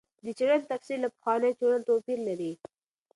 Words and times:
د 0.25 0.27
څېړنې 0.37 0.67
تفسیر 0.71 0.97
له 1.03 1.09
پخوانیو 1.15 1.57
څېړنو 1.59 1.87
توپیر 1.89 2.19
لري. 2.27 2.51